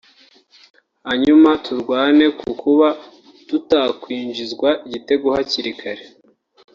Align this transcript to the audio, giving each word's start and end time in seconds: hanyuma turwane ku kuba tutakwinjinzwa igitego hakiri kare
hanyuma 1.05 1.49
turwane 1.65 2.25
ku 2.39 2.49
kuba 2.61 2.87
tutakwinjinzwa 3.47 4.69
igitego 4.85 5.25
hakiri 5.35 5.71
kare 5.79 6.03